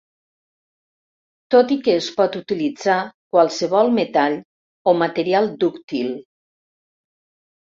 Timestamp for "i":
1.75-1.77